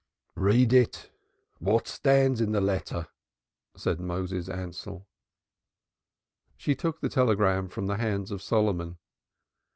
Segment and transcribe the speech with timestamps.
[0.35, 1.11] "Read it!
[1.59, 3.09] What stands in the letter?"
[3.77, 5.07] said Moses Ansell.
[6.57, 8.97] She took the telegram from the hands of Solomon.